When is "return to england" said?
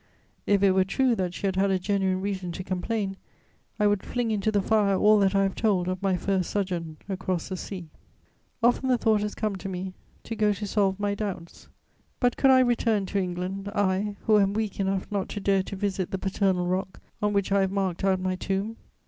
12.61-13.69